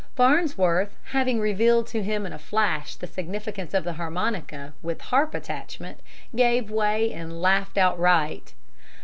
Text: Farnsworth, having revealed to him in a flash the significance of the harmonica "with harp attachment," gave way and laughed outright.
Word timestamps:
Farnsworth, 0.15 0.97
having 1.11 1.39
revealed 1.39 1.85
to 1.89 2.01
him 2.01 2.25
in 2.25 2.33
a 2.33 2.39
flash 2.39 2.95
the 2.95 3.05
significance 3.05 3.71
of 3.75 3.83
the 3.83 3.93
harmonica 3.93 4.73
"with 4.81 4.99
harp 4.99 5.35
attachment," 5.35 5.99
gave 6.35 6.71
way 6.71 7.13
and 7.13 7.39
laughed 7.39 7.77
outright. 7.77 8.55